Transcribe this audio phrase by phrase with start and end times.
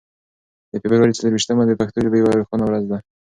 [0.71, 2.97] د فبرورۍ څلور ویشتمه د پښتو ژبې یوه روښانه ورځ ده.